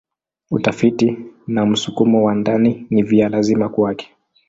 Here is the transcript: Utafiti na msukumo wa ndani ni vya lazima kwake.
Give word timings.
Utafiti 0.51 1.17
na 1.47 1.65
msukumo 1.65 2.23
wa 2.23 2.35
ndani 2.35 2.87
ni 2.89 3.03
vya 3.03 3.29
lazima 3.29 3.69
kwake. 3.69 4.15